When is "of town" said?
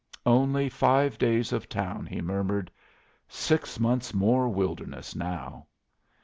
1.53-2.07